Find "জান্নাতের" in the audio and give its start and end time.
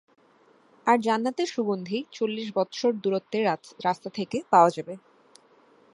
1.01-1.47